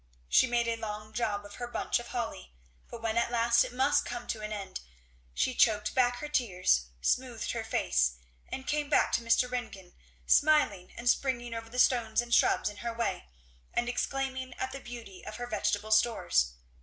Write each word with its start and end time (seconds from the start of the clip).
She 0.27 0.47
made 0.47 0.67
a 0.67 0.77
long 0.77 1.13
job 1.13 1.45
of 1.45 1.57
her 1.57 1.67
bunch 1.67 1.99
of 1.99 2.07
holly. 2.07 2.55
But 2.89 3.03
when 3.03 3.17
at 3.19 3.29
last 3.31 3.63
it 3.63 3.71
must 3.71 4.03
come 4.03 4.25
to 4.29 4.41
an 4.41 4.51
end 4.51 4.79
she 5.35 5.53
choked 5.53 5.93
back 5.93 6.15
her 6.17 6.27
tears, 6.27 6.85
smoothed 7.01 7.51
her 7.51 7.63
face, 7.63 8.13
and 8.49 8.65
came 8.65 8.89
back 8.89 9.11
to 9.11 9.21
Mr. 9.21 9.47
Ringgan 9.47 9.93
smiling 10.25 10.91
and 10.97 11.07
springing 11.07 11.53
over 11.53 11.69
the 11.69 11.77
stones 11.77 12.19
and 12.19 12.33
shrubs 12.33 12.67
in 12.67 12.77
her 12.77 12.95
way, 12.95 13.27
and 13.75 13.87
exclaiming 13.87 14.55
at 14.55 14.71
the 14.71 14.79
beauty 14.79 15.23
of 15.23 15.35
her 15.35 15.45
vegetable 15.45 15.91
stores. 15.91 16.53